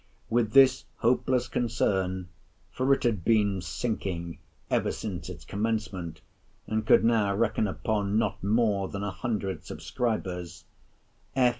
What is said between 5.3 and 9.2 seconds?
commencement, and could now reckon upon not more than a